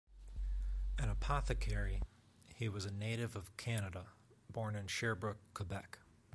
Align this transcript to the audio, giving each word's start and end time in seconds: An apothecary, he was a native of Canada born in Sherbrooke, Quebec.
An 0.97 1.09
apothecary, 1.09 2.01
he 2.55 2.67
was 2.67 2.85
a 2.85 2.91
native 2.91 3.35
of 3.35 3.55
Canada 3.55 4.07
born 4.49 4.75
in 4.75 4.87
Sherbrooke, 4.87 5.37
Quebec. 5.53 5.99